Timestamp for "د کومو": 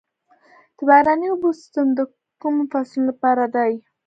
1.97-2.63